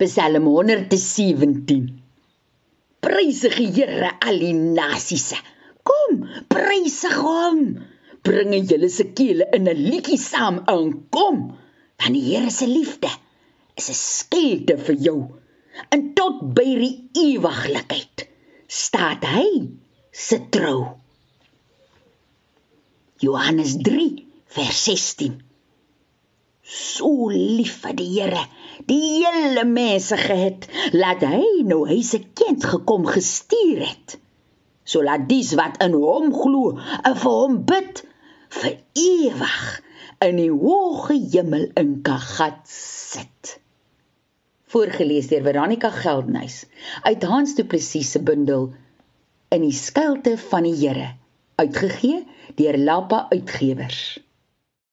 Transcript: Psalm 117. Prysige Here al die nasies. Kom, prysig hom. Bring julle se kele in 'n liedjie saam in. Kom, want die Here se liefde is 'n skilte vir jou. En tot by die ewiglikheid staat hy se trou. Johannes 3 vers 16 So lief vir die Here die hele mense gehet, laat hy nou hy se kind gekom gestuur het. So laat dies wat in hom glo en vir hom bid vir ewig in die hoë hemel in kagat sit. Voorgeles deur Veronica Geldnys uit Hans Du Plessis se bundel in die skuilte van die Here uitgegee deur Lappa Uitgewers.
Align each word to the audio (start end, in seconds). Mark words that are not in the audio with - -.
Psalm 0.00 0.46
117. 0.48 2.00
Prysige 3.04 3.66
Here 3.76 4.12
al 4.20 4.38
die 4.40 4.54
nasies. 4.56 5.34
Kom, 5.84 6.22
prysig 6.48 7.16
hom. 7.20 7.60
Bring 8.24 8.54
julle 8.68 8.88
se 8.92 9.04
kele 9.16 9.48
in 9.56 9.68
'n 9.68 9.82
liedjie 9.90 10.16
saam 10.20 10.62
in. 10.72 10.88
Kom, 11.12 11.38
want 12.00 12.14
die 12.16 12.24
Here 12.30 12.50
se 12.50 12.66
liefde 12.66 13.10
is 13.76 13.90
'n 13.90 13.98
skilte 14.00 14.78
vir 14.86 14.96
jou. 15.06 15.20
En 15.92 16.14
tot 16.14 16.40
by 16.56 16.70
die 16.84 16.96
ewiglikheid 17.26 18.26
staat 18.68 19.24
hy 19.34 19.68
se 20.12 20.40
trou. 20.50 20.96
Johannes 23.20 23.76
3 23.84 24.08
vers 24.56 24.84
16 24.84 25.40
So 26.70 27.28
lief 27.34 27.80
vir 27.82 27.94
die 27.98 28.08
Here 28.14 28.42
die 28.88 29.24
hele 29.24 29.64
mense 29.68 30.16
gehet, 30.20 30.66
laat 30.92 31.24
hy 31.26 31.62
nou 31.68 31.82
hy 31.88 32.00
se 32.06 32.22
kind 32.38 32.64
gekom 32.64 33.06
gestuur 33.08 33.84
het. 33.84 34.16
So 34.84 35.04
laat 35.06 35.28
dies 35.30 35.52
wat 35.58 35.80
in 35.84 35.94
hom 35.98 36.32
glo 36.34 36.76
en 36.78 37.16
vir 37.16 37.36
hom 37.36 37.60
bid 37.68 38.02
vir 38.60 38.78
ewig 38.98 39.60
in 40.26 40.40
die 40.40 40.50
hoë 40.50 41.18
hemel 41.32 41.68
in 41.80 42.00
kagat 42.06 42.64
sit. 42.70 43.56
Voorgeles 44.70 45.30
deur 45.30 45.42
Veronica 45.46 45.90
Geldnys 45.94 46.64
uit 47.06 47.24
Hans 47.26 47.56
Du 47.58 47.64
Plessis 47.66 48.12
se 48.14 48.22
bundel 48.22 48.70
in 49.50 49.64
die 49.66 49.74
skuilte 49.74 50.36
van 50.50 50.66
die 50.68 50.76
Here 50.78 51.08
uitgegee 51.60 52.24
deur 52.58 52.78
Lappa 52.78 53.26
Uitgewers. 53.30 54.20